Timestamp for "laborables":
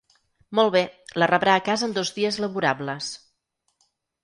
2.47-3.13